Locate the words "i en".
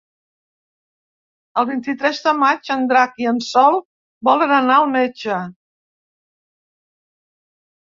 3.25-3.43